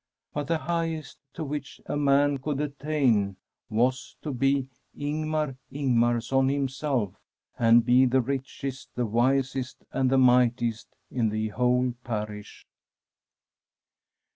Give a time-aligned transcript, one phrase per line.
[0.33, 3.35] But the highest to which a man could attain
[3.69, 7.13] was to be Ingmar Ingmarson himself,
[7.59, 12.65] and be the richest, the wisest, and the mightiest in the whole parish.